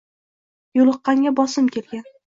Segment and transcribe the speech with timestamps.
[0.79, 2.07] Yo‘liqqanga bosim kelgan